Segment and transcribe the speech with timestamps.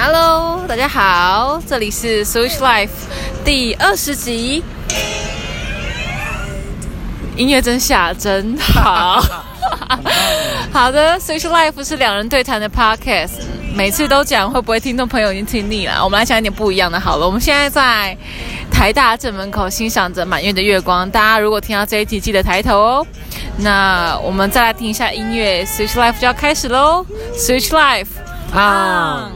[0.00, 2.88] Hello，大家好，这里是 Switch Life
[3.44, 4.62] 第二十集。
[7.34, 9.20] 音乐真下真好，
[10.72, 13.40] 好的，Switch Life 是两人对谈的 Podcast，
[13.74, 17.00] 每次都讲会不会听众朋友已经听腻了，我们来讲一点不一样的。
[17.00, 18.16] 好了，我们现在在
[18.70, 23.06] 台大正门口欣赏着满月的月光，大家如果听到这一集，记得抬头哦。
[23.56, 27.04] 那我们再来听一下音乐，Switch Life 就要开始喽
[27.34, 28.06] ，Switch Life
[28.56, 29.32] 啊。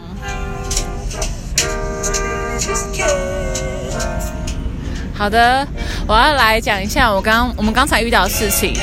[5.14, 5.66] 好的，
[6.06, 8.74] 我要来讲一下我刚我们刚才遇到的事情。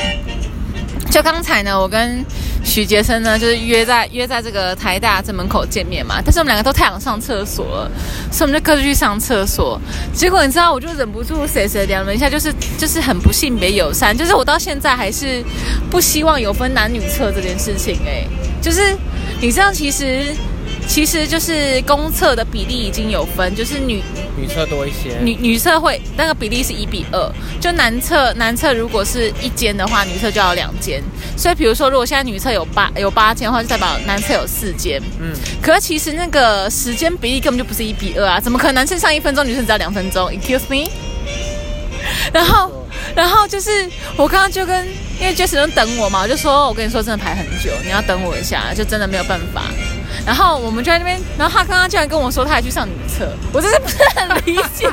[1.10, 2.24] 就刚才呢，我跟
[2.64, 6.22] 许杰生呢，就是约在约在这个台大正门口见面嘛。
[6.24, 7.90] 但是我们两个都太想上厕所了，
[8.30, 9.78] 所以我们就各自去上厕所。
[10.14, 15.42] 结果你知道，我就忍不住谁谁聊了一下，就是就是很不性别友善，就是我到现在还是
[15.90, 17.98] 不希望有分男女厕这件事情。
[18.06, 18.24] 哎，
[18.62, 18.96] 就是
[19.40, 20.26] 你知道，其实。
[20.86, 24.02] 其实就是公厕的比例已经有分，就是女
[24.36, 31.02] 女厕多一些，女女厕会那个比例是一比二，就男厕男厕如果是一间的话，女厕就要两间。
[31.36, 35.00] 所以比如说，如果现在女厕有八有八间的话，就代表男厕有四间。
[35.20, 40.90] 嗯，可是其实那个时间比例根本就不是一比二啊，怎么可能男生上一分钟，女生只要两分钟？Excuse me？
[42.32, 44.86] 然后然后就是我刚刚就跟
[45.20, 49.62] 因为 Jason 等我嘛，我就说我跟你说真的排很久，你要等我一下，就真的没有办法。
[50.26, 54.88] 然后我们就在那边，然后他刚刚竟然跟我说他还去上女厕，我真是不是很理解。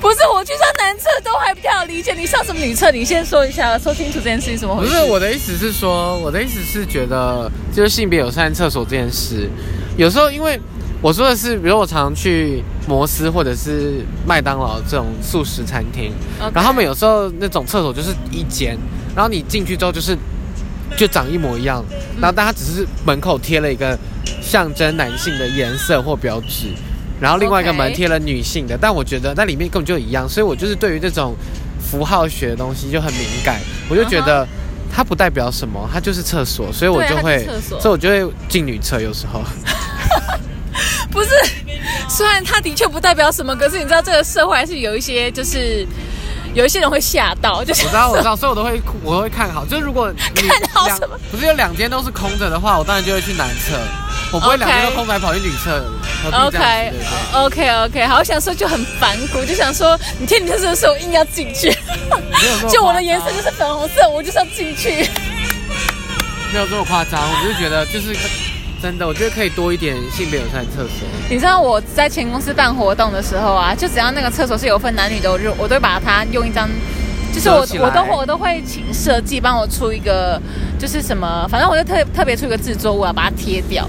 [0.00, 2.90] 不是我去上男厕都还比较理解，你上什么女厕？
[2.90, 4.90] 你先说一下，说清楚这件事情怎么回事。
[4.90, 9.48] 不是我的意思是说，我的意思是觉得就是性别友善厕所这件事，
[9.96, 10.58] 有时候因为
[11.02, 18.78] 我说的是，比如我常常去摩斯或者是麦当劳这种素食餐厅，然后他们有时候那种厕所就是一间，
[19.14, 20.16] 然后你进去之后就是
[20.96, 21.84] 就长一模一样，
[22.20, 23.98] 然后但他只是门口贴了一个。
[24.40, 26.68] 象征男性的颜色或标志，
[27.20, 31.34] 然后另外一个门贴了女性的，但我觉得那里面根本就一样，所以我就是对于这种
[31.80, 34.46] 符号学的东西就很敏感，我就觉得
[34.92, 39.42] 它不代表什么，它就是厕所，所以我就会，所以我就会进女厕，有时候。
[41.10, 41.30] 不是，
[42.08, 45.86] 虽然它的确不代表什么，可是你知道这个社会还是有一些就是。
[46.54, 49.64] 有一些人会吓到，就是我知道， 我知道，所以我都会，我会看好。
[49.64, 53.76] 就是如果看好什么，不是有两间都是空着的话，我当然就会去男厕。
[54.34, 55.84] 我不会两间都空白跑去女厕。
[56.32, 61.72] OK，OK，OK，好，想说就很反骨，就想说你听你的时候硬要进去。
[62.68, 65.08] 就我的颜色就是粉红色，我就是要进去。
[66.52, 68.16] 没有这么夸张，我就觉得就是。
[68.82, 71.08] 真的，我觉得可以多一点性别友善厕所。
[71.30, 76.68] 你知道我在前公司办活动的时候啊，就只要那个厕所是有分男女的，我就我都会把它用一张，
[77.32, 80.38] 就是我我都我都会请设计帮我出一个，
[80.78, 83.88] 就是什么，反正我就特特别出一个制作物啊，把它贴掉。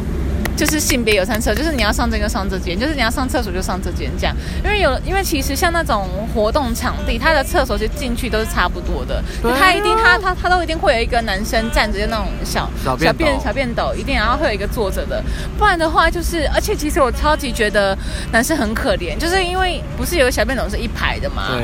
[0.56, 4.36] 就是性别友善厕，就是你要上这个上这间，就是你要上厕所就上这间这样。
[4.64, 9.22] 因为有，因为其实像那种活动场地，它的厕所其实进去都是差不多的。
[9.60, 15.22] 它一定，它它它都一定会有一个男生站着，就那种小小便小便斗，一定然后会有一个坐着的。
[15.58, 17.98] 不然的话，就是而且其实我超级觉得
[18.32, 21.48] 男生很可怜，就是因为不是有个小便斗是一排的嘛。
[21.52, 21.64] 对。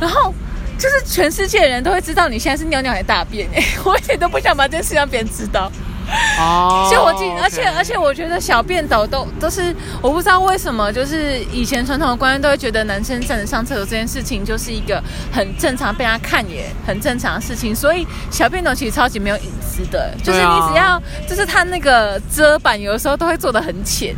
[0.00, 0.34] 然后
[0.76, 5.70] 就是全世界人都会知道你现在是尿尿还是大便哎，我一点都不想把这件事让别人知道。
[6.38, 15.02] 哦，就我记，而且而且我觉得小便斗都都是，我不知道为什么，就是以前传统的观念都会觉得男生站着上厕所这件事情就是一个
[15.32, 24.14] 很正常，被他看也很正常的事情，所以小便斗其实超级没有隐私的，就是你只要就是他那个遮板有的时候都会做的很浅，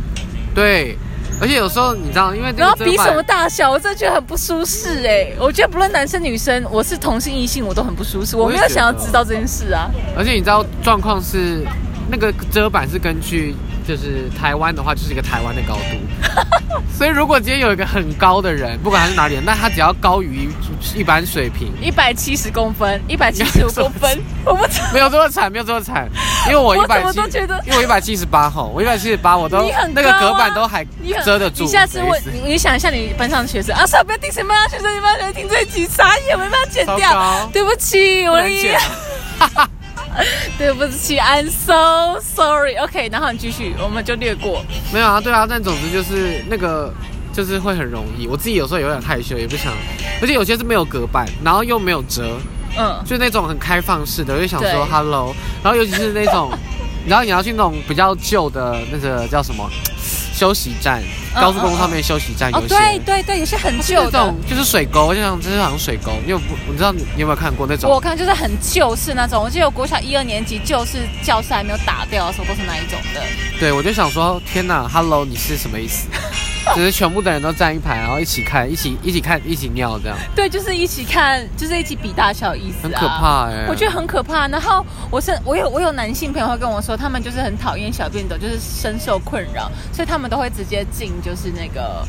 [0.53, 0.97] 对，
[1.41, 11.65] 而且有时候你知道，因为然后比什么大小，我真的觉得很不舒适哎，我觉得不论男生女生，我是同性异性我都很不舒适，我没有想要知道这件事啊，而且你知道状况是。
[12.09, 13.55] 那个遮板是根据，
[13.87, 20.49] 就是台湾的话，就是一个台湾的高度， 所以如果今天有一个很高的人，不管他是哪里人，那他只要高于
[20.95, 26.07] 一般水平，一百七十公分，一百七十五公分，我不没有这么惨，没有这么惨，
[26.47, 27.19] 因为我一百七，
[27.65, 30.85] 因为我一百七十八吼，我一百七十八，我都那个隔板都还
[31.23, 31.63] 遮得住。
[31.63, 38.79] 你下次问，你想一下你班上的学生啊，不要听什么学生，你班学生听这集傻眼，没办法剪掉，对不起，我的眼。
[40.57, 42.75] 对不起，I'm so sorry。
[42.75, 44.63] OK，然后你继续，我们就略过。
[44.93, 46.93] 没有啊，对啊，但总之就是那个，
[47.33, 48.27] 就是会很容易。
[48.27, 49.73] 我自己有时候有点害羞，也不想，
[50.21, 52.37] 而且有些是没有隔板，然后又没有折，
[52.77, 55.35] 嗯，就那种很开放式的，我就想说 Hello。
[55.63, 56.51] 然后尤其是那种，
[57.07, 59.69] 然后你要去那种比较旧的那个叫什么
[60.35, 61.01] 休息站，
[61.33, 62.67] 高速公路上面休息站有哦，些。
[62.67, 66.55] 对对对，有些很旧的这种，就是水沟，就像这是好像水沟，你有不？
[66.69, 67.89] 你知道你你有没有看过那种？
[67.89, 69.41] 我看就是很旧式那种。
[69.41, 73.21] 我记得我国小一二年级就是教室还没有打掉的时候，都是那一种的。
[73.59, 76.07] 对，我就想说，天哪，Hello，你是什么意思？
[76.75, 83.07] 只是全部的人都站一排，然后一起看，一起一起看，一起尿这样， 对，就是一起看，就是一起比大小的意思、啊，很可。
[83.15, 84.45] 怕哎、我觉得很可怕。
[84.49, 92.05] 然后我是我有我有男性朋友会跟我说，他们就是很讨厌小便斗，就是深受困扰，所以他们都会直接进就是那个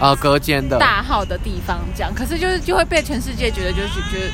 [0.00, 2.14] 呃隔间的大号的地方这样。
[2.14, 4.30] 可是就是就会被全世界觉得就是觉得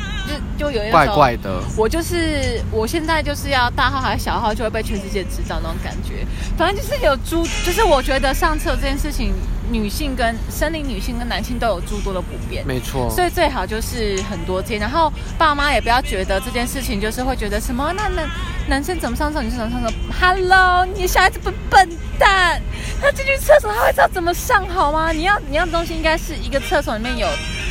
[0.58, 1.62] 就就有一种怪怪的。
[1.76, 6.26] 我就是我现在就是要大号还是小号，就会被全世界知道那种感觉。
[6.58, 9.32] 反正就是有诸，就是我觉得上厕这件事情，
[9.70, 12.66] 女性跟生理女性跟男性都有诸多的不便。
[12.66, 18.28] 没错，所以最好就是很多间，然后爸妈也不要觉得这件事情就是会觉得什么，那男
[18.68, 21.88] 男生怎么上厕所，女生怎么上厕所？Hello，你小孩子笨笨
[22.18, 22.60] 蛋，
[23.00, 25.12] 他进去厕所他会知道怎么上好吗？
[25.12, 27.26] 你要你要的东西应该是一个厕所里面有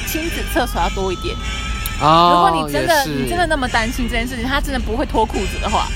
[0.08, 1.36] 亲子厕所要多一点。
[2.02, 5.88] 哦如果你真的你真的那么担心这件事情，他真的不会脱裤子的话。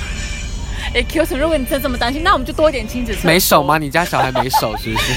[0.93, 3.27] Excuse me，如果你真的这么担心，那我们就多一点亲子厕所。
[3.29, 3.77] 没手吗？？
[3.77, 5.13] 你家小孩没手是不是？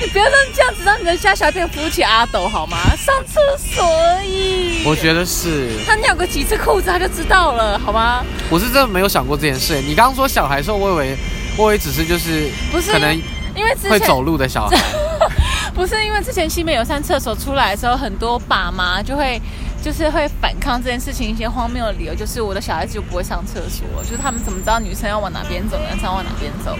[0.00, 2.76] 你不要让这样子让你的家小孩变夫妻阿斗好吗？
[2.96, 4.82] 上厕所而已。
[4.84, 8.24] 我觉得是，他尿个几次裤子他就知道了，好吗？
[8.50, 9.80] 我是真的没有想过这件事。
[9.80, 11.16] 你刚刚说小孩的时候，我以为
[11.56, 13.14] 我以为只是就是不是可能
[13.54, 14.76] 因为会走路的小孩，
[15.74, 19.40] 不是因为之前西美有上厕所出来的时候，很多爸妈就会
[19.82, 26.76] 就是会反抗这件事情，一些荒谬的理由就是我的小孩子就不会上厕所，就是他们怎么知道女生要往哪边走，男生要往哪边走？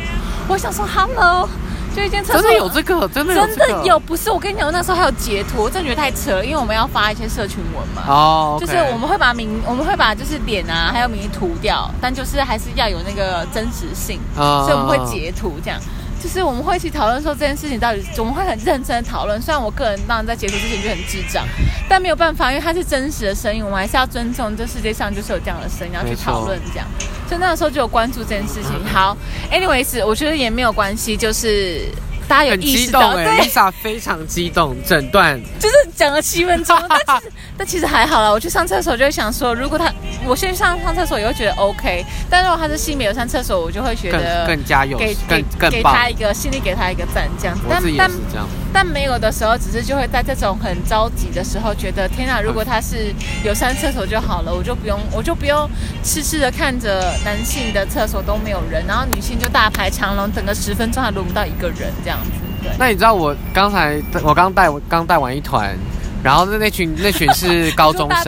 [0.48, 1.48] 我想说，Hello，
[1.94, 8.02] 就一间厕所真的有这个，真的有真这个的有，不是我跟你讲，我那时候还有截图，我真的觉得太扯了，因为我们要发一些社群文嘛。
[8.08, 15.80] 哦，就是我们会把名，我们会把就是脸啊，还有名涂掉，但就是还是要有那个真实性，啊所以我们会截图这样。
[16.22, 19.38] 就是我们会一起讨论说这件事情到底，我们会很认真的讨论。
[19.42, 21.44] 虽然我个人当然在截图之前就很智障，
[21.86, 26.86] 但没有办法，因为它是真实的声音，我们还是要尊重这世界上就是有这样的声音，要去讨论这样。
[27.34, 28.70] 所以那个时候就有关注这件事情。
[28.92, 29.16] 好
[29.50, 31.88] ，anyways，我觉得也没有关系，就是
[32.28, 38.30] 大家有很意识到，，，Lisa 非常激动，整段 就是讲了七分钟，但其实 但其实还好啦。
[38.30, 39.92] 我去上厕所就会想说，如果他
[40.24, 46.08] 我先上上厕所也会觉得 OK，但如果他是性别友善厕所，我就会觉更得更加有给更给更棒给他。
[46.08, 47.62] 一个心里给他一个赞这样子。
[47.68, 55.70] 但我自己也但是这样，但没有的时候，只是就会在这种很着急的时候，觉得天哪，如果他是有上厕所就好了，我就不用我就不用
[56.02, 62.30] 痴痴的看着男性的厕所都没有人，然后女性就大排长龙，等个十分钟还轮不到一个人这样子。
[62.60, 62.72] 对。
[62.76, 65.78] 那你知道我刚才我刚带刚带完一团，
[66.24, 68.24] 然后那那群那群是 高中生，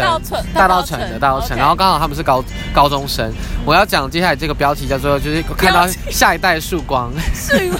[0.55, 2.45] 大道城的大道城，然后刚好他们是高
[2.75, 3.33] 高中生。
[3.65, 7.71] 我要讲接下来这个标题叫做就是看到下一代曙光，是，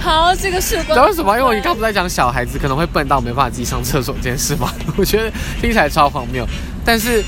[0.00, 1.38] 好，这个曙光为什么？
[1.38, 4.72] 因为我刚不是在讲小孩子可能会笨到没办法自己上厕所这件事吗？
[4.96, 5.30] 我觉得
[5.60, 6.46] 听起来超荒谬。
[6.82, 7.22] 但是，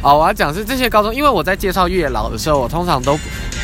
[0.00, 3.18] 哦，我要讲是这些高中，因为我在介绍月老的时候，我通常都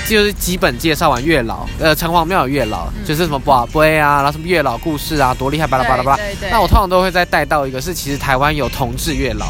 [0.07, 6.23] 就是基本介绍完月老，呃，城隍庙有月老，嗯就是什么宝贝啊，然后什么月老故事啊，多厉害，巴拉巴拉巴拉。
[6.51, 9.47] 那我通常都会再带到一个是，其实台湾有同志月老，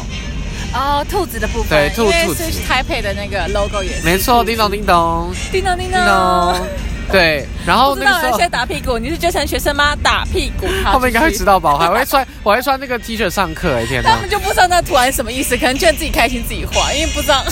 [0.73, 6.67] 哦，兔子的部分，对兔兔子是台配的那个 logo 也是，没错，叮咚叮咚叮咚叮叮咚咚。，
[7.11, 9.95] 对，然后那个时候现在打屁股，你是绝尘学生吗？
[10.03, 11.73] 打屁股，好他们应该会知道吧？
[11.73, 14.11] 我还会穿， 我还穿那个 T 恤上课，哎天哪！
[14.11, 17.43] 他们就不知道那图案什么意思，可能觉得自己开心自己画，因为不知道。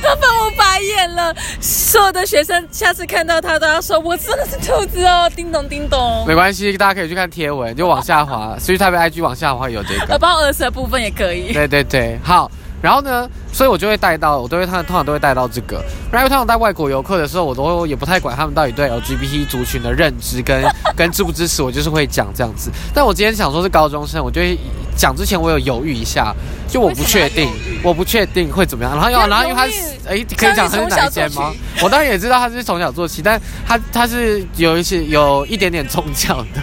[0.02, 6.24] 他翻我白眼了，所有的学生下次看到他都要说：“我真的是兔子哦！”叮咚叮咚。
[6.26, 10.18] 没关系，大家可以去看贴文，就往下滑，所以他们 IG 往下滑有这呃，个。
[10.18, 11.52] 包括儿时的部分也可以。
[11.52, 12.50] 对对对，好。
[12.82, 15.82] 然后呢，所以我就会带到，我都会他通常都会带到这个。
[16.10, 20.62] 然后通常带外国游客的时候，我都也不太管他们到底对 LGBT 族群的认知跟
[20.96, 22.70] 跟支不支持，我就是会讲这样子。
[22.94, 24.58] 但我今天想说是高中生，我就会
[24.96, 26.34] 讲之前我有犹豫一下，
[26.68, 27.50] 就我不确定
[27.82, 28.94] 我不确定会怎么样。
[28.94, 29.62] 然后又然后因为他
[30.08, 31.52] 哎，可以讲他是哪一间吗？
[31.82, 36.62] 我当然也知道他是从小做起，但他他是有一些有一点点宗教的。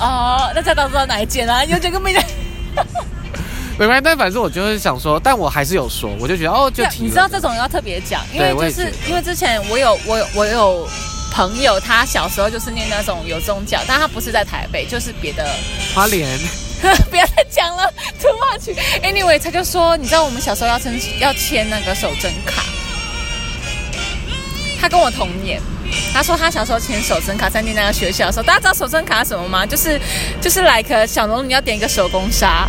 [0.00, 1.62] 哦，那才都知道哪一间啊？
[1.64, 2.22] 有这个没的。
[3.78, 10.88] 没关系，但反正我就是想说，但我还是有说，我就觉得哦，就提你知道这种要特别讲，因为就是因为之前我有我有我有
[11.30, 15.48] 朋友，他小时候就是念那种有宗教，但他不是在台北，就是别的。
[15.94, 16.38] 花莲
[17.10, 18.74] 不要再讲了，too much。
[19.02, 22.62] Anyway，他就说，你知道我们小时候要签要签那个手真卡，
[24.80, 25.60] 他跟我同年。
[26.12, 29.64] 他说他小时候签手真卡在念那个学校的时候，大家知道手真卡是什么吗？
[29.64, 29.98] 就是
[30.40, 32.68] 就是 like 小龙你要点一个手工纱，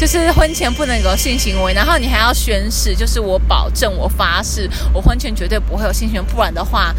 [0.00, 6.94] 就是婚前不能有性行为，然后你还要宣誓，就是我保证我发誓，我婚前绝对不会有性行为，不然的话，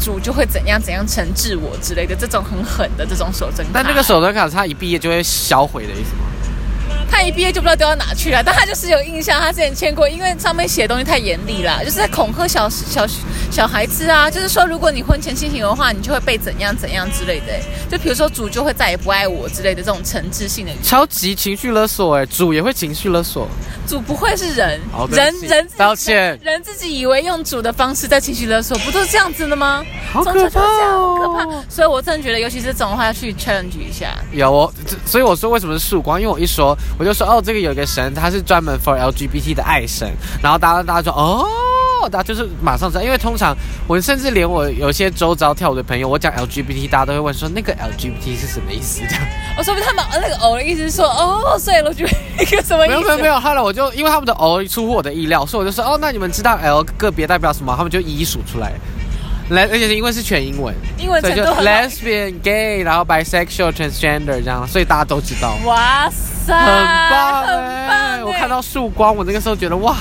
[0.00, 3.72] 主就会怎样怎样惩治我之类的，这种很狠的这种守贞卡。
[3.74, 6.30] 但那个守贞卡是他一毕业就会销毁的意思吗？
[7.14, 13.06] 他一毕业就不知道丢到哪去了，但他就是有印象，他之前签过，因为上面写的东西太严厉了，就是在恐吓小小
[13.52, 17.52] 小孩子啊，就是说如果你婚前性行为的话，你就会被怎样怎样之类的，
[17.88, 23.46] 就比如说主就会再也不爱我之类的这种惩治性的，超级情绪勒索哎，主也会情绪勒索，
[23.86, 24.80] 主不会是人，
[25.12, 29.84] 人人道歉，人自己以为用主的方式在情绪勒索，不都是这样子的吗？
[30.12, 34.18] 好可怕，好可怕，所以我真的觉得，尤其是这种的话要去 challenge 一下。
[34.32, 34.72] 有哦，
[35.06, 36.76] 所以我说为什么是曙光，因为我一说。
[36.98, 40.10] 我就说哦，这个有一个神，他是专门 for LGBT 的爱神。
[40.42, 43.56] 然后大家大家说哦，大家就是马上知道，因为通常
[43.86, 49.02] 我甚至连我有些周遭跳舞的朋友，我讲 LGBT，大家都会问说那个 LGBT 是什么意思？
[49.08, 49.24] 这样。
[49.56, 52.94] 我说不定他们那个偶的意思是说哦，所以 LGBT 什么意思？
[52.94, 53.38] 没有没有没有。
[53.40, 57.74] 后来我就因为他们的偶出乎我的意料，所以我就说哦，那你们知道 L 个别代表什么？
[57.76, 58.72] 他们就一一数出来。
[59.50, 65.54] 来，而且是因为是全英文，英文程度 lesbian、gay，然后 bisexual、transgender 这样，所以大家都知道。
[65.64, 68.24] 哇塞，很棒诶！
[68.24, 69.96] 我看到曙光，我那个时候觉得哇。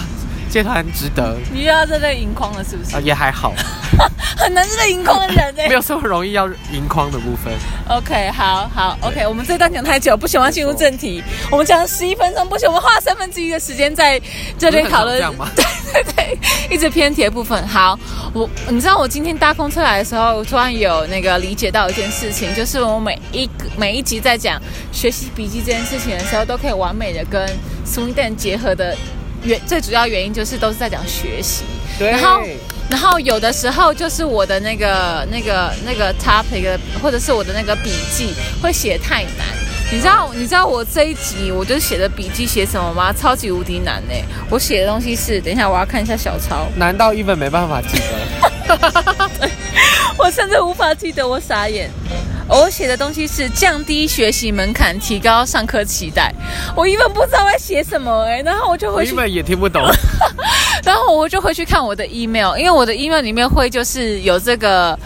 [0.54, 1.36] 这团值得。
[1.52, 2.96] 你又要在那盈眶了，是不是？
[2.96, 3.56] 啊，也还好。
[4.38, 7.52] 很难在盈眶的人哎， 没有这么容易要盈眶的部分。
[7.90, 11.24] OK，好好，OK，我们这段讲太久，不喜欢进入正题。
[11.50, 14.22] 我们讲了十一分钟，不行，我们花三分之一的时间在
[14.60, 15.18] 这边讨论。
[15.56, 16.38] 对对对，
[16.70, 17.68] 一直偏题的部分。
[17.68, 17.98] 好，
[18.32, 27.44] 我你知道我今天搭公车来的时候，突然有那个理解到一件事情，就是我每一每一集在讲学习笔记这件事情的时候，都可以完美的跟
[27.88, 28.96] Sweden 结合的。
[29.44, 31.64] 原最主要原因就是都是在讲学习，
[32.00, 32.42] 然后
[32.90, 39.46] 然后有的时候就是我的那个那个那个 topic 或者是我的那个笔记会写太难，
[39.92, 43.12] 你知道你知道我这一集我就写的笔记写什么吗？
[43.14, 44.14] 超级无敌难呢！
[44.50, 48.52] 我写的东西是，等一下我要看一下小抄，难道一本没办法记得，
[50.18, 51.90] 我甚至无法记得，我傻眼。
[52.50, 56.32] 我写的东西是降低学习门槛，提高上课期待。
[56.76, 59.82] 我一本不知道在写什么哎，然后我就回去，一本也听不懂。
[60.84, 64.98] 然后我就回去看我的 email，因为我的 email 里面会就是有这个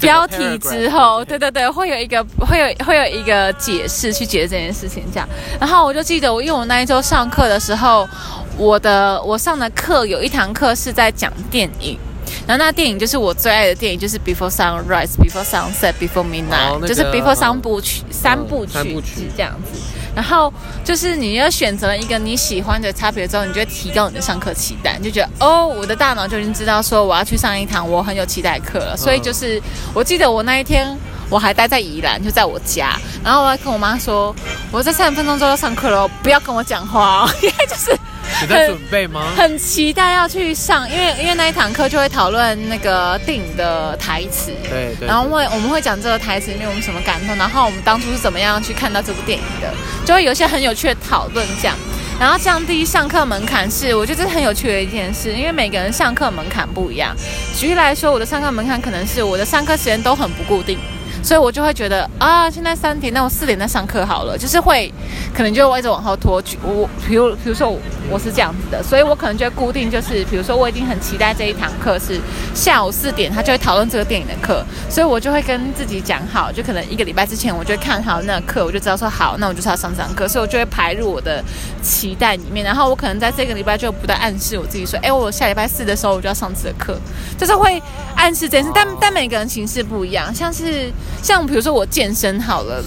[0.00, 5.28] 标题之后，对对对，会有一个会有会有一个解释去解释这件事情这样。
[5.60, 8.08] 然后我就记得我因为我那一周上课的时候，
[8.56, 11.98] 我的我上的课有一堂课是在讲电影。
[12.46, 18.72] 然后那电影就是我最爱的电影，就是 Before Sunrise、Before Sunset、Before Midnight，就是 Before 三部曲、三部曲
[19.04, 19.80] 是这样子。
[20.14, 20.50] 然后
[20.82, 28.96] 就是你要选择一个你喜欢的差别之后，你就会提高你的上课期待，你就觉得哦，我的大脑就已经知道说我要去上一堂我很有期待课了。
[28.96, 29.60] 所以就是
[29.92, 30.96] 我记得我那一天
[31.28, 34.34] 我还待在宜兰，就在我家，然后我还跟我妈说，
[34.72, 37.94] 我在三十分钟之后要上课了，不要跟我讲话， 因为就是。
[38.42, 39.32] 你在准备吗？
[39.36, 49.72] 很期待要去上，因为因为那一堂课就会讨论那个电影的台词，对对，然后会我们会讲这个台词里面我们什么感动，然后我们当初是怎么样去看到这部电影的，
[50.04, 51.76] 就会有一些很有趣的讨论这样，
[52.20, 57.16] 然后降低上课门槛是我觉得这是很有趣的一件事，因为每个人上课门槛不一样。
[57.56, 60.78] 举例来说，我的上课门槛可能是我的上课时间都很不固定。
[61.26, 64.94] 所以我就会觉得啊，现在三点，那我四点再上课好了，就是会，
[65.34, 66.40] 可能就会一直往后拖。
[66.62, 67.76] 我比如比如说
[68.08, 72.20] 我是这样子的，所以我可能就会固定，就是比如说我已经很期待这一堂课是
[72.54, 81.42] 下午四点，他就会讨论这个电影的课，所以我就会跟自己讲好，就可能一个礼拜之前我就看好那个课，我就知道说好，那我就是要上这堂课，所以我就会排入我的
[81.82, 82.64] 期待里面。
[82.64, 86.96] 然后我可能在这个礼拜就不断暗示我自己说，哎，我下礼拜四的时候我就要上这个课，
[87.36, 87.82] 就是会
[88.14, 88.70] 暗示这件事。
[88.72, 90.92] 但但每个人形式不一样，像是。
[91.22, 92.82] 像比如说我健身好了，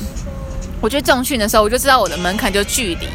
[0.81, 3.07] 我觉得重训的时候，我就知道我的门槛就距离，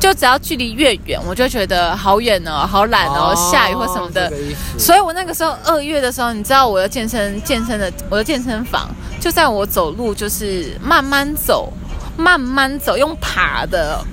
[0.00, 4.32] 就只要距离越远，我就觉得好远哦，好懒哦，下雨或什么的。
[4.78, 8.88] 所以我那个时候二月的时候，你知道我的健身健身的我的健身房
[9.20, 11.72] 就在我走路就是慢慢走，
[12.16, 14.04] 慢慢走，用爬的。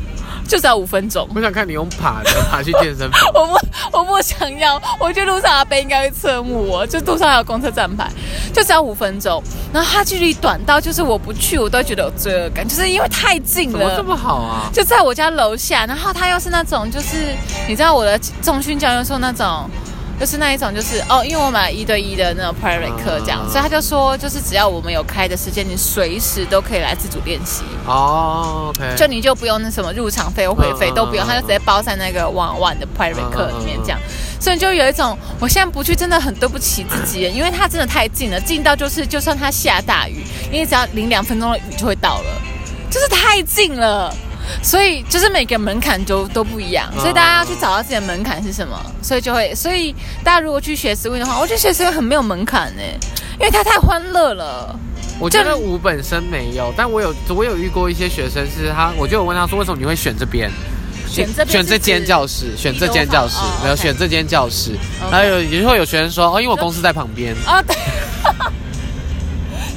[0.51, 3.21] 就只要五分钟，我想看你用爬的爬去健身房。
[3.33, 4.75] 我不，我不想要。
[4.99, 8.11] 我觉得路上阿贝应该会侧目我，就路上还有公车站牌，
[8.51, 9.41] 就只要五分钟。
[9.71, 13.79] 然后它距离短到就是我不去，我都觉得有罪恶感，就是因为太近了。
[13.79, 14.69] 怎么这么好啊？
[14.73, 17.33] 就在我家楼下，然后它又是那种，就是
[17.65, 19.69] 你知道我的重训教练说那种。
[20.21, 28.67] 就是那一种，就是哦，因为我买一对一的那种 private 课这样，所以他就说，就是只要我们有开的时间，你随时都可以来自主练习哦。
[28.69, 33.99] OK，就你就不用那什么入场费或会费都不用，他就直接包在那个 one one 的 private 课里面这样，
[34.39, 42.41] 所以就有一种我现在不去真的很对不起自己，因为它真的太近了，近到就是就算它下大雨，因为只要淋两分钟的雨就会到了，
[42.91, 44.15] 就是太近了。
[44.61, 49.93] 所以就是每个门槛都都不一样，所以大家要去找到自己的门槛是什么，所以就会，所以
[50.23, 52.81] 大家如果去学思维的话，我觉得学思维很没有门槛呢，
[53.39, 54.77] 因为它太欢乐了。
[55.19, 60.49] 我觉得舞本身没有，但我有我有遇过一些学生是他，我就有问他说为什么你会选这边，
[61.07, 64.71] 选这选这间教室，选这间教室，没有选这间教室。
[65.11, 67.35] 然后有也会有学生说哦，因为我公司在旁边。
[67.45, 67.75] 啊，对，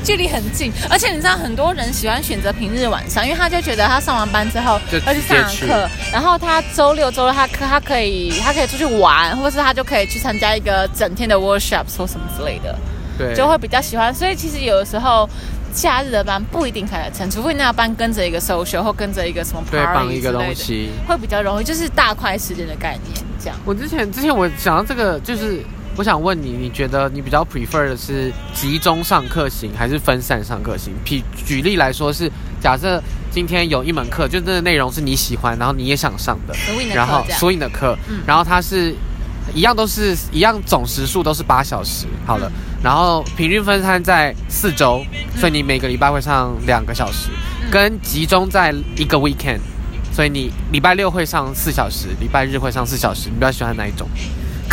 [0.04, 12.76] 距离很近，而且你知道很多人喜欢选择平日晚上，因为他就觉得他上完班之后就去上课，然后他周六周日他可他可以他可以出去玩，或是他就可以去参加一个整天的 workshop 或什么之类的。
[13.16, 15.28] 对，就会比较喜欢，所以其实有的时候
[15.72, 23.56] 假日的班不一定开得成，除非那班跟着一个 social 或跟着一个什么 party 一个东西，会比较容易，就是大块时间的概念这样。
[23.64, 25.64] 我之前之前我想到这个，就是
[25.96, 30.92] 我想问你，你觉得你比较 prefer 的是集中上课型还是分散上课型？
[31.04, 36.54] 举举例来说，是假设今天有一门课，就那个内容是你喜欢，然后你也想上的，
[36.94, 37.96] 然后所以你的课，
[38.26, 38.94] 然后它是。
[39.54, 42.06] 一样都是一样，总时数都是八小时。
[42.24, 42.50] 好了，
[42.82, 45.04] 然后平均分摊在四周，
[45.36, 47.28] 所以你每个礼拜会上两个小时，
[47.70, 49.58] 跟集中在一个 weekend，
[50.10, 53.28] 所以你礼拜六会上四小时，礼拜日会上四小时。
[53.28, 54.08] 你比较喜欢哪一种？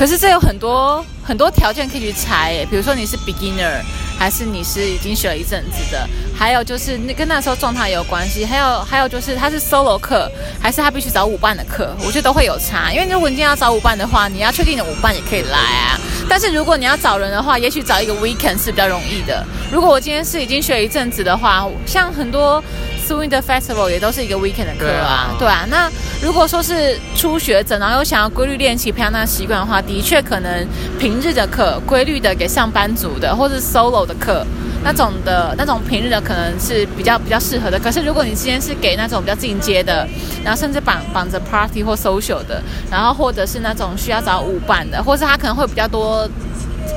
[0.02, 3.84] 可是这有很多很多条件可以去猜诶，比如说你是 beginner，
[4.18, 10.28] 还是你是已经学了一阵子的，还有就是那跟那时候状态有关系，还有还有就是他是 solo 课，
[10.60, 12.92] 还是他必须找舞伴的课，我觉得都会有差。
[12.92, 16.00] 因为如果你今天要找舞伴的话，你要确定的舞伴也可以来啊。
[16.28, 19.46] 但是如果你要找人的话，也许找一个 weekend 是比较容易的。
[19.72, 22.64] 如果我今天是已经学了一阵子的话，像很多。
[23.12, 25.66] Swing the Festival 也都是一个 weekend 的课啊，对啊。
[25.70, 25.92] 那
[26.24, 30.66] 如果说是初学者，然后又想要规律练习、培养那个习惯的话，的确可能
[30.98, 34.46] 平日的课规律的给上班族的，或是 solo 的课
[34.84, 37.78] 那种的那种平日的可能是比较比较适合的。
[37.78, 40.08] 可是如果你今天是给那种比较进阶的，
[40.44, 46.26] 然后甚至绑绑着 party 或 social 的，然后或者是那种需要找舞伴的，或是他可能会比较多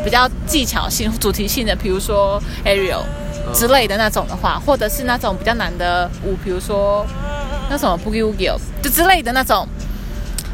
[0.04, 3.02] 比较技巧性、主题性的，比如说 Ariel。
[3.54, 7.06] 之类的那种的话，或者是那种比较难的舞，比如说
[7.70, 9.66] 那什么 Boogie Woogie，就之类的那种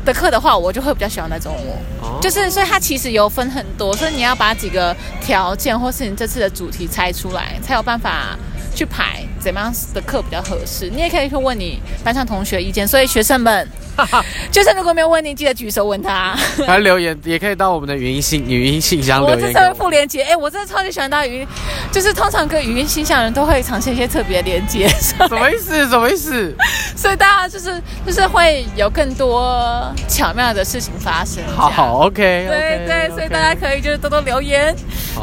[0.05, 2.21] 的课的话，我就会比较喜欢那种舞。
[2.21, 8.37] 就是，所以它其实有分很多，所以你要把几个条件，或是你这次的主题猜出来，才有办法
[8.75, 10.91] 去排怎么样的课比较合适。
[10.91, 12.87] 你也可以去问你班上同学意见。
[12.87, 13.69] 所以学生们。
[14.51, 16.35] 就是如果没有问题，记得举手问他。
[16.67, 19.49] 还留言也可以到我们的语音信语音信箱留言。
[19.49, 21.47] 我这是副连接，哎，我真的超级喜欢到语音，
[21.93, 24.89] 就是通常跟语音信箱人都会呈现一些特别连接。
[25.01, 25.89] 什么意思？
[25.89, 26.55] 什么意思？
[26.97, 31.43] 所以大家就是就是会有更多巧妙的事情发生。
[31.57, 32.47] 好好，OK。
[32.49, 34.75] 对对，所以大家可以就是多多留言，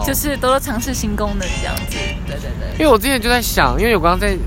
[0.05, 1.83] 就是多多尝试新功能这样子。
[1.89, 2.73] 对对对。
[2.79, 4.37] 因为我之前就在想，因为我刚刚在。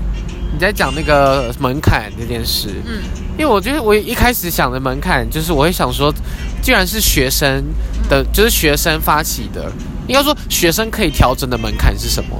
[0.53, 3.01] 你在讲那个门槛这件事，嗯，
[3.41, 6.13] 因为我觉得我一开始想的门槛就是我会想说，
[6.61, 7.63] 既然是学生
[8.07, 9.71] 的，就是学生发起的，
[10.07, 12.37] 应该说学生可以调整的门槛是什么？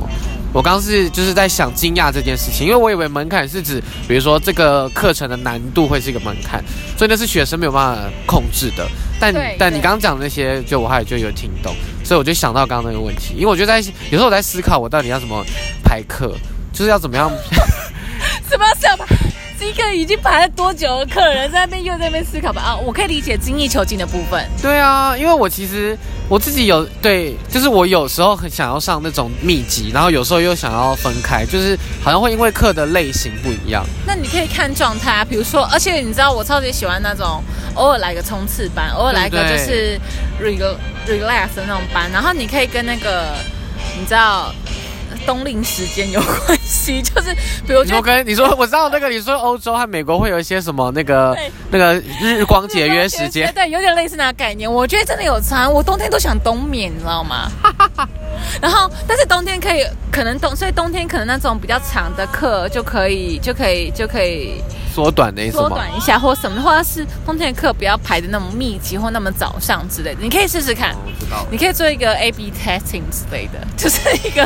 [0.54, 6.64] 我刚是就是在想惊讶这件事情，因为我以为门槛是指，比如说这个课程的难度会是一个门槛，
[6.96, 8.88] 所以那是学生没有办法控制的。
[9.20, 13.80] 但但你刚刚讲的那些，就我还就有听懂，所以我就想到刚刚那个问题，因为我觉得在
[14.12, 15.44] 有时候我在思考，我到底要怎么
[15.84, 16.38] 排课，
[16.72, 17.32] 就是要怎么样。
[18.48, 19.06] 什么什么？
[19.64, 22.62] 一个已经排了多久的客人在那边又在那边思考吧？
[22.62, 24.44] 啊，我可以理解精益求精的部分。
[24.62, 25.98] 对啊，因为我其实
[26.28, 33.86] 我自己有对，就是我有时候很想要上那种密集，然后有时候又想要分开，就是好像会因为课的类型不一样。
[34.06, 37.44] 那你可以看状态啊，比如说，而且你知道我超级喜欢那种
[37.76, 40.00] 偶尔来个冲刺班，偶尔来个就是
[40.42, 43.28] relax 的那种班，然后你可以跟那个
[44.00, 44.54] 你知道。
[45.26, 47.34] 冬令时间有关系， 就是
[47.68, 51.36] 比如说跟你说，我知道那个你说欧洲和美国会有一些什么那个
[51.70, 54.72] 那个日光节约时间，对，有点类似那个概念。
[54.72, 57.52] 我觉得真的有差，我冬天都想冬眠，你知道吗？
[58.62, 64.62] 然后，但是冬天可以，可能冬，所以冬天可能那种比较长的课就可以，就可以，就可以。
[64.94, 70.94] 缩短的意思缩短一下或什么，或者是冬天的课不要排的那么密集或那么早上之类的，你可以试试看。
[71.06, 71.46] 我知道。
[71.50, 74.46] 你可以做一个 A B testing 之类的， 就是一个。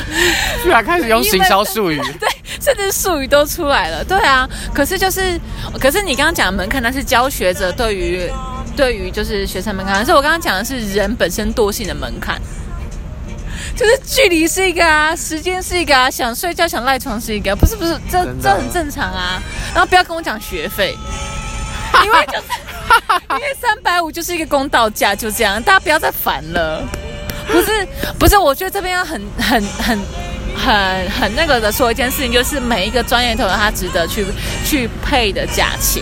[0.62, 2.00] 居然开始用行销术语。
[2.20, 2.30] 对，
[2.62, 4.04] 甚至术语都出来了。
[4.04, 5.40] 对啊，可是就是，
[5.80, 8.30] 可是你刚刚讲的门槛，那是教学者对于
[8.76, 12.40] 对于就是学生门槛，可是我刚刚讲的是人本身惰性的门槛。
[13.76, 19.42] 就是距离是一个啊，时间是一个啊，想睡觉想赖床是一个，不是不是，这这很正常啊。
[19.74, 20.96] 然后不要跟我讲学费，
[22.06, 22.44] 因为就是
[23.32, 26.82] 因为三百五就是一个公道价，就这样，大家不要再烦了。
[27.48, 30.00] 不是不是，我觉得这边要很很很
[30.56, 34.26] 很很那个的说一件事情，就是每一个专业都有它值得去
[34.66, 36.02] 去配的价钱。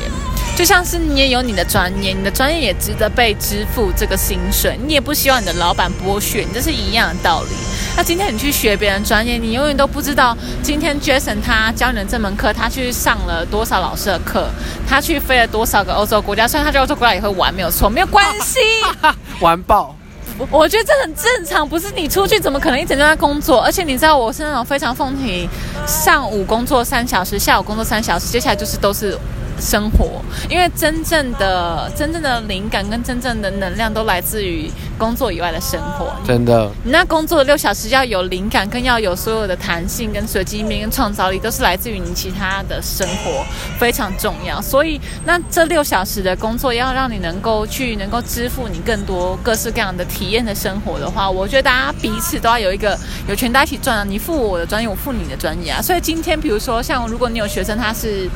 [0.55, 7.49] 就像是你也有你的专业，你的专业也值得被支付这个薪水，你也不希望你的老板剥削你，这是一样的道理。
[7.97, 14.47] 那今天你去学别人专业，你永远都不知道今天 Jason 他教你的这门课，他去上了多少老师的课，
[14.87, 18.59] 他去飞了多少个欧洲国家，虽然他在欧洲国家也会玩，没有错，没有关系，
[19.41, 19.95] 玩爆。
[20.49, 23.59] 我觉得这很正常，不是你出去怎么可能一整天在工作？
[23.61, 25.49] 而且你知道我是那种非常奉行
[25.87, 29.17] 上午工作三小时，下午工作三小时，接下来就是都是。
[29.59, 36.13] 生活，因为真正的、真正的灵感跟真正的能量都来自于工作以外的生活。
[36.25, 43.45] 真的，你那工作的六小时要有灵感，更要有所有的弹性、跟随机面、跟创造力，都是来自于你其他的生活，
[43.79, 44.61] 非常重要。
[44.61, 54.03] 所以，那这六小时的工作要让你能够去能够支付你更多各式各样的体验的生活的话，我觉得大家彼此都要有一个有权大家一起赚啊！
[54.03, 55.81] 你付我的专业，我付你的专业啊！
[55.81, 58.29] 所以今天，比如说像如果你有学生，他是。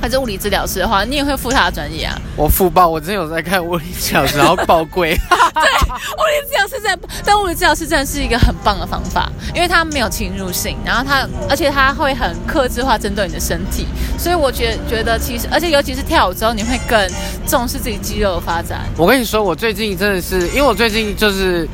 [0.00, 2.16] 他是物理治疗师的话，你也会付他的专业啊？
[2.36, 5.18] 我付爆，我之前有在看物理治疗师，然后爆贵。
[5.54, 17.10] 对，物理治疗师在，但物理治疗师真的是一个很棒的方法，因为他没有侵入性，然后他，而且他会很克制化针对你的身体，所以我觉觉得其实，而且尤其是跳舞之后，你会更
[17.46, 18.86] 重视自己肌肉的发展。
[18.96, 21.68] 我跟你说，我最近真的是，因为我最近就是。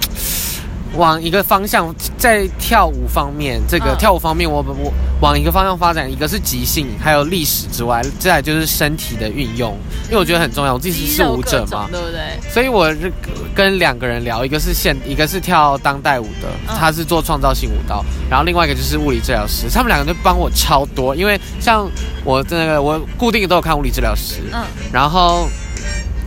[0.96, 9.76] 往一个方向，在跳舞方面，这个跳舞方面，我我往一个方向发展，一个是即兴，还有历史之外，再来就是身体的运用，
[10.07, 10.74] 因为我觉得很重要。
[10.74, 12.50] 我自己是舞者嘛，对不对？
[12.50, 13.12] 所以我是
[13.54, 21.90] 跟两个人聊，一个是现，一个是跳当代舞的，他是做创造性舞蹈，然后另外一个就是物理治疗师，他们两个就帮我超多，因为像
[22.24, 25.48] 我那个我固定都有看物理治疗师，嗯，然后。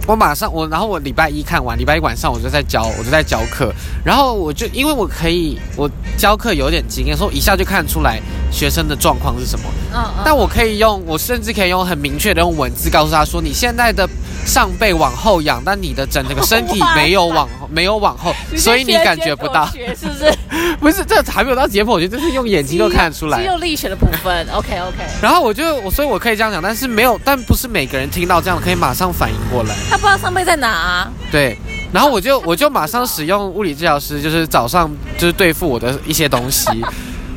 [0.07, 3.73] 我马上我，然后我礼拜一看完，礼拜一晚上我就在教，我就在教课，
[4.05, 9.65] 然后我就因为我可以，我教课有点经验，说一下就看出来学生的状况是什么。
[9.93, 10.23] 嗯嗯。
[10.25, 14.07] 但我可以用，我甚至可以用很明确的用文字告诉他说，你现在的
[14.45, 20.33] 上背往后仰，但你的整个身体没有往 没有往后，所以你感觉不到，是不是？
[20.79, 23.41] 不是，这还没有到解剖，我觉得这是用眼睛都看得出来。
[23.41, 24.97] 肌肉力学的部分，OK OK。
[25.21, 29.75] 然后我就我，所以我可以这样讲，但是没有，但不是每个人听到这样可以马上反应过来。
[29.89, 31.09] 他不知道上背在哪。
[31.31, 31.57] 对，
[31.91, 36.69] 然后我就我就马上使用物理治疗师，就是早上就是对付我的一些东西。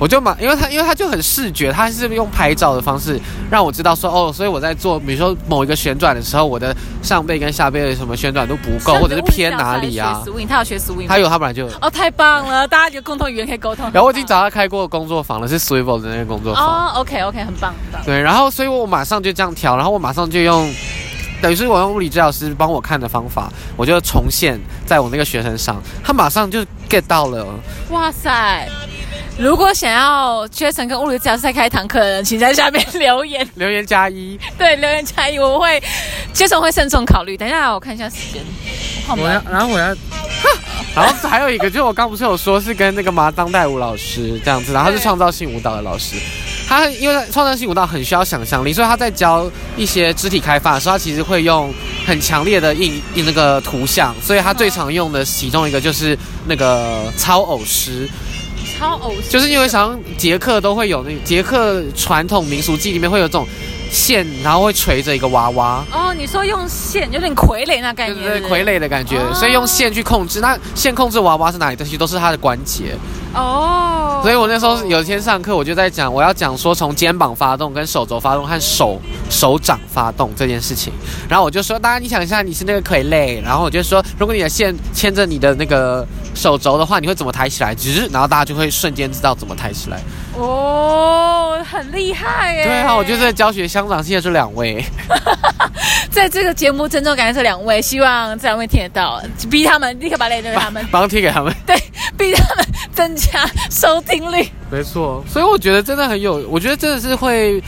[0.00, 10.24] 我就马，因为他，因为他就很视觉，他是用拍照的方式让我知道说，哦，所以我在做，比如说某一个旋转的时候，我的上背跟下背的什么旋转都不够，或者是偏哪里啊？
[10.48, 13.84] 他有学 swing，他有，他本来就哦，太棒了，大家有共同语言可以沟通。
[13.92, 16.64] 然后我已经找他开过工作坊了，是 swivel 的那个工作坊。
[16.64, 18.02] 哦，OK OK，很棒，很棒。
[18.06, 20.72] 对，然后所以我马上就这样调，然后我马上就用，
[21.42, 27.46] 等于是我用物理治疗师帮我看的方法，我就重现在我那个学生上，他马上就 get 到了。
[27.90, 28.66] 哇塞！
[29.40, 34.38] 如果想要 Jason 跟物理治疗师再开一堂课的人，请在下面留言， 留言加一。
[34.58, 35.82] 对，留言加一，我会
[36.34, 37.38] Jason 会慎重考虑。
[37.38, 38.42] 等一下，我看一下时间。
[39.08, 39.86] 我要，然后我要，
[40.94, 46.16] 然后还有一个，就是我刚不是有说是跟那个嘛当代舞老师这样子，然后他是创造性舞蹈的老师。
[46.68, 51.72] 他因为创造性舞蹈很需要想象力，所以他在教一些肢体开发的时候，他其实会用
[52.06, 58.06] 很强烈的印印那个图像，所以他最常用的其中一个就是那个超偶师。
[58.80, 63.46] 超偶就是因为想捷克都会有那捷克传统民俗记里面会有这种
[63.90, 65.84] 线，然后会垂着一个娃娃。
[65.92, 70.40] 哦，你说用线有点傀儡那感觉，对对，傀儡的感觉，所以用线去控制。
[70.40, 71.98] 那线控制娃娃是哪里东西？
[71.98, 72.96] 都是它的关节。
[73.32, 80.92] 哦，所以我那时候有一天上课，我就在讲，我要讲说从肩膀发动、跟手肘发动和手手掌发动这件事情。
[81.28, 87.72] 然后我就说，大家你想一下，你是那个傀儡，然后我就说，如果你的线牵着你的那个手肘的话，你会怎么抬起来？
[87.72, 90.00] 只是，然后大家就会瞬间知道怎么抬起来。
[90.36, 92.64] 哦，很厉害耶！
[92.64, 94.84] 对啊，我就是在教学香港系的这两位，
[96.10, 101.76] 在这个节目郑重感谢这两位，希望这两位听得到，逼他们立刻把脸给他们， 帮贴给他们， 对，
[102.16, 102.64] 逼他们
[102.94, 103.10] 增。
[103.20, 107.62] 加收听率，没错，所以我觉得真的很有，我觉得真的是会，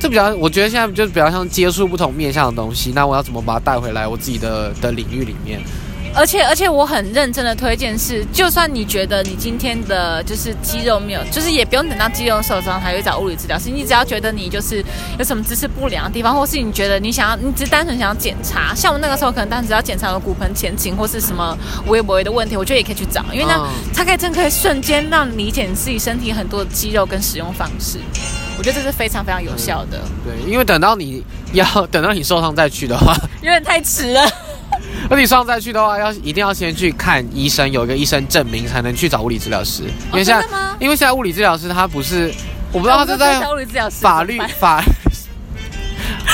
[0.00, 5.60] 这比较，我觉得现在就是比较像接触不同面向的东西，那我要怎么把它带回来我自己的的领域里面？
[6.16, 13.68] 而且而且我很认真的推荐是，就算你觉得你今天的就是肌肉没有，就是也不用等到肌肉受伤才去找物理治疗师。
[13.68, 14.82] 你只要觉得你就是
[15.18, 27.98] 有什么姿势不良的地方，或是你觉得你想要，你只是单纯想要检查，像我那个时候可能单纯只要检查我骨盆前倾或是什么微微的问题，我觉得也可以去找，因为呢，它可以真可以瞬间让你理解你自己身体很多的肌肉跟使用方式。
[28.58, 30.00] 我觉得这是非常非常有效的。
[30.24, 34.26] 对，因为等到你要等到你受伤再去的话，有点太迟了。
[35.08, 39.84] 那你上再去的话，要一定要先去看医生，有一个医生证明才能去找物理治疗师。
[40.12, 40.46] 因为现在，
[40.80, 42.34] 因为现在物理治疗师他不是，
[42.72, 43.40] 我不知道他是在
[43.90, 44.82] 法律法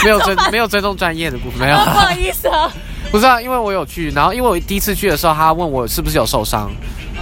[0.05, 1.77] 没有 尊没有尊重专业的部分，没有。
[1.77, 2.73] 不好意思啊。
[3.11, 6.71] 不是啊，因为我有去，然后因为我第一次去的时候，他问我是不是有受伤，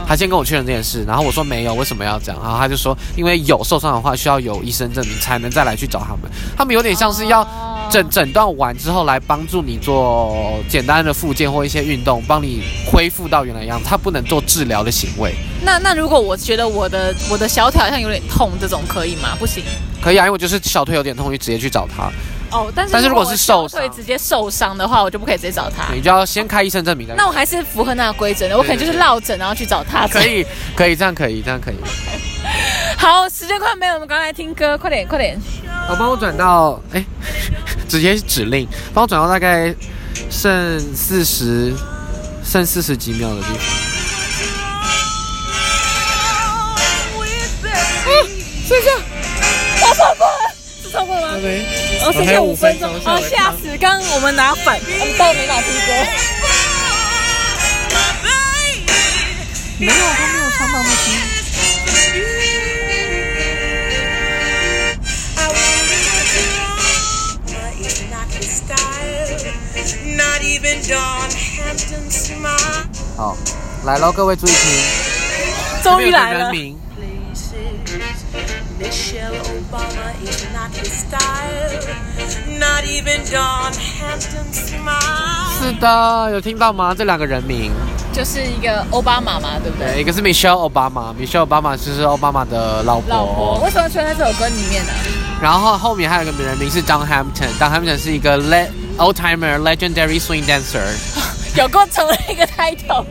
[0.06, 2.40] 他先跟我确认这件事，然后我说没有，为什么要这样？
[2.42, 6.30] 然后他就说，因为有受伤的话，需要有医生证明才能再来去找他们。
[6.56, 7.46] 他们有点像是要
[7.90, 13.84] 诊诊断完之后来帮助你做简单的复健或一些运动，帮你恢复到原来样子。
[13.88, 15.34] 他不能做治疗的行为。
[15.62, 19.36] 那那如果我觉得我的我的小腿好像有点痛，这种可以吗？
[19.38, 19.62] 不行。
[20.00, 22.10] 可以啊，因为我就是小腿有点痛，就直接去找他。
[22.52, 25.92] 哦，但是但是如果是受会直接受伤的话，我就不可以直接找他。
[25.94, 27.14] 你就要先开医生证明的。
[27.16, 30.06] 那我还是符合那个规则的，我可能就是落枕然后去找他。
[30.08, 31.76] 可以，可以，这样可以，这样可以。
[32.98, 35.40] 好，时间快没有，我们刚才听歌，快点，快点。
[35.86, 37.04] 好，帮我转到，哎，
[37.88, 39.74] 直接指令，帮我转到大概
[40.28, 41.72] 剩四十，
[42.44, 43.56] 剩四十几秒的地方。
[48.06, 48.10] 嗯，
[48.66, 49.19] 睡觉，我超过了，是
[50.90, 51.38] 超过了吗？
[51.42, 51.64] 没。
[52.04, 53.76] 哦，剩下五分钟，哦，吓死！
[53.78, 55.92] 刚刚我们拿反，我们到没拿听歌。
[59.78, 61.10] 没有，他没有唱到那句。
[73.16, 73.36] 好，
[73.84, 76.52] 来喽，各位注意听，终于来了。
[85.58, 86.94] 是的，有听到吗？
[86.96, 87.70] 这两个人名
[88.12, 90.00] 就是一个奥巴马嘛，对不对？
[90.00, 93.10] 一个是 Michelle Obama，Michelle Obama 就是奥巴马的老婆。
[93.10, 94.92] 老婆为什么出现在这首歌里面呢？
[95.40, 98.66] 然后后面还有一个人名是 Don Hampton，Don Hampton 是一个 le
[98.98, 100.82] old timer legendary swing dancer。
[101.56, 103.04] 有够成了一个 title，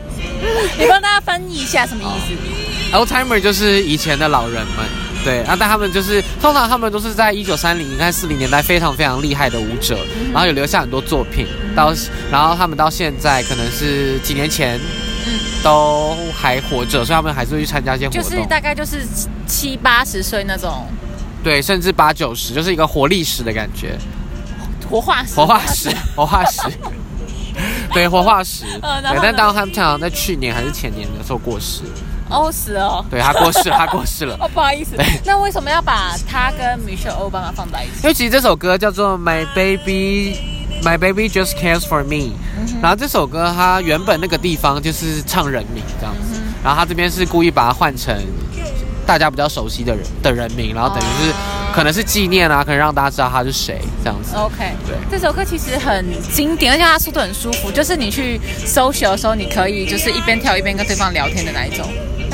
[0.78, 5.09] 你帮大家翻译一下什么意思？Old timer 就是以前的老人们。
[5.22, 9.98] 对，然后但他们就是通常他们都是在一九三零、年四零年代非常非常厉害的舞者，
[10.32, 11.92] 然后有留下很多作品，到
[12.30, 14.80] 然后他们到现在可能是几年前，
[15.26, 18.22] 嗯，都还活着，所以他们还是会去参加一些活动。
[18.22, 19.06] 就是大概就是
[19.46, 20.86] 七八十岁那种，
[21.44, 23.98] 对，甚至八九十，就是一个活历史的感觉，
[24.88, 26.62] 活化石，活化石，活化石，
[27.92, 28.64] 对，活化石。
[28.80, 31.82] 对，但当他们常常在去年还是前年的时候过世。
[32.30, 33.04] 哦，死哦。
[33.10, 34.36] 对他过世了，他过世了。
[34.40, 34.96] 哦，不好意思。
[35.24, 38.02] 那为什么要把他跟 Michelle Obama 放在一起？
[38.02, 40.38] 因为其实这首歌叫做 My Baby
[40.82, 42.32] My Baby Just Cares for Me，
[42.80, 48.16] 然后这首歌它原本那个地方就是唱人名这样子，然后他这边是故意把它换成
[49.06, 51.32] 大家比较熟悉的人的人名，然后等于是
[51.74, 54.34] 可能是纪念啊，可能让大家知道他是谁这样子。
[54.36, 54.96] OK，对。
[55.10, 61.86] 这首歌其实很经典，而且它速度很舒服，就是你去搜寻的时候，你可以就是一边跳一边跟对方聊天的那一种。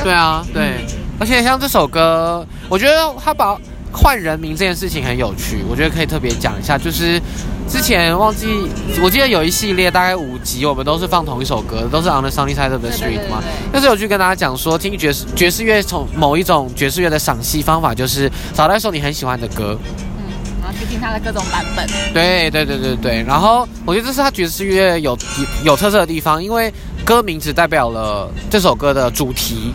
[0.02, 0.84] 对啊，对，
[1.18, 3.56] 而且像这首歌，我觉得他把
[3.92, 6.76] 换人名这件事情很有趣，我觉得可以特别讲一下。
[6.76, 7.20] 就是
[7.66, 8.68] 之前忘记，
[9.02, 13.42] 我记得有一系列大概五集，我们都是放同一首歌，都是 On the Sunny Side of the Street 嘛。
[13.72, 19.78] 但是有去跟大家讲说，听爵士爵士乐从某一种爵士乐的赏析方法，就是找到一首你很喜欢的歌，
[20.18, 20.28] 嗯，
[20.62, 21.86] 然后去听他的各种版本。
[22.12, 25.16] 对对对对对，然后我觉得这是他爵士乐有
[25.64, 26.70] 有特色的地方，因为
[27.02, 29.72] 歌名只代表了这首歌的主题。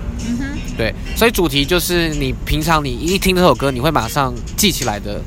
[0.78, 5.22] 对，所以主题就是你平常你一听这首歌，你会马上记起来的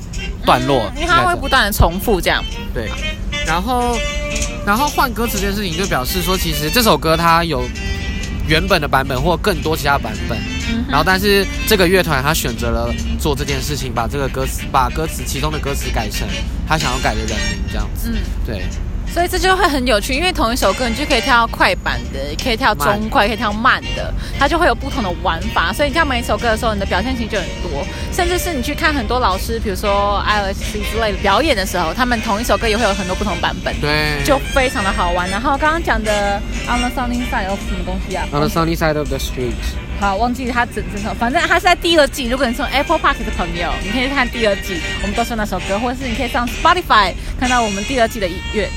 [0.44, 2.42] 段落，因为它会不断的重复这样。
[2.72, 2.88] 对，
[3.46, 3.96] 然后
[4.66, 7.64] 然后换歌词这件事情就表示说，其实这首歌它有
[8.48, 10.38] 原本的版本或更多其他版本，
[10.88, 16.26] 然后但是这个乐团他选择了做这件事情，把这个歌词把歌词其中的歌词改成
[16.66, 18.10] 他想要改的人名这样子。
[18.12, 18.64] 嗯，对。
[19.14, 25.72] 所以这就会很有趣，因为同一首歌你就可以跳快板的，也可以跳中快，可以跳慢的，它就会有不同的玩法。
[25.72, 27.86] 所以你跳每一首歌的时候，你的表现型就很多。
[28.12, 35.30] 甚至是你去看很多老师，比如说 ILC 之类的表演的时候，他们同一首歌也会有很多不同版本，对，就非常的好玩。
[35.30, 39.54] 然后刚刚讲的 On the Sunny Side of 什么东西啊？On the Sunny Side of the Street。
[40.00, 42.26] 好，忘记它整整首，反正它是在第二季。
[42.28, 48.68] 如果你从 Apple Park 的朋友，你可以看第二季，我们都是那首歌，或者是你可以上 Spotify 看到我们第二季的音乐。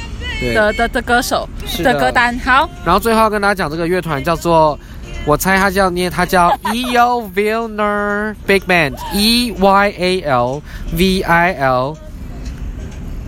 [0.42, 1.48] 的的的歌手
[1.84, 4.78] 的歌单好，然后最后要跟大家讲，这个乐团叫做，
[5.26, 10.62] 我猜他叫念，他叫 E O Vilner Big Band E Y A L
[10.94, 11.98] V I L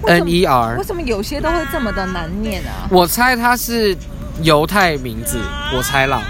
[0.05, 0.77] N E R。
[0.77, 2.87] 为什么有些都会这么的难念啊？
[2.91, 3.95] 我猜他是
[4.43, 5.39] 犹太名字，
[5.75, 6.21] 我猜了，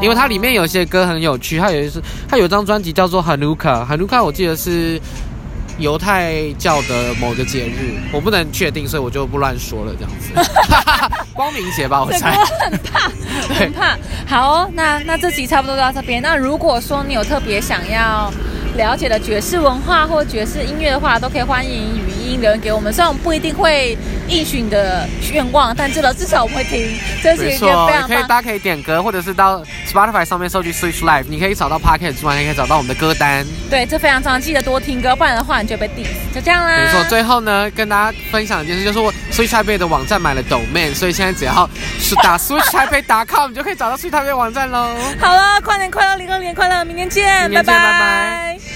[0.00, 5.00] 因为它里面有些歌很有趣，它有一是它有张专辑叫做 Hanukkah，Hanukkah 我记得是。
[5.78, 9.92] 犹太教的某个节日，我不能确定，所以我就不乱说了。
[9.94, 10.32] 这样子，
[11.34, 12.36] 光明节吧，我猜。
[12.60, 13.10] 很怕，
[13.54, 13.98] 很怕。
[14.26, 16.22] 好，那那这集差不多到这边。
[16.22, 18.32] 那如果说你有特别想要
[18.76, 22.92] 了解的爵士文化或爵士音乐的话，都可以欢迎语音留言给我们。
[22.92, 23.96] 虽然我们不一定会
[24.28, 33.46] 应许你的愿望，但至少至少我们会听，这是一件非常可以大家可以点歌，或者是到 Spotify 上面搜去 Switch Live，你可以找到 Pocket 之外，也可以找到我们的歌单。
[33.70, 36.34] 对，这非常重要，记得多听歌，不然的话你就被 diss。
[36.34, 36.78] 就这样啦。
[36.78, 44.94] 没错，最后呢，跟大家分享一件事，就是我 Switch Taipei 的网站买了 domain，所以现在只要是打 Switch Taipei.com，你就可以找到 Switch Taipei 网站喽。
[45.18, 48.66] 好了，跨年快乐，零二年快乐，明天见，拜拜。